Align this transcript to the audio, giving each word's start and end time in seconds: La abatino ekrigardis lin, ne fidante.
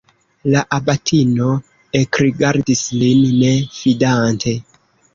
La 0.53 0.63
abatino 0.77 1.51
ekrigardis 2.01 2.83
lin, 3.05 3.23
ne 3.45 3.55
fidante. 3.81 4.61